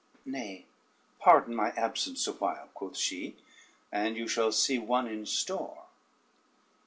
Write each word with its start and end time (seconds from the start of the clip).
"Nay, 0.25 0.65
pardon 1.19 1.55
my 1.55 1.69
absence 1.77 2.25
a 2.25 2.31
while," 2.31 2.69
quoth 2.73 2.97
she, 2.97 3.35
"and 3.91 4.17
you 4.17 4.27
shall 4.27 4.51
see 4.51 4.79
one 4.79 5.05
in 5.05 5.27
store." 5.27 5.83